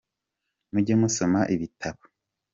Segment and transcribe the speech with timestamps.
[0.71, 2.01] mujye musoma ibitabo